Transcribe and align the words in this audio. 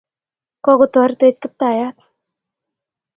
kokotoretech 0.65 1.37
kiptayat 1.41 1.97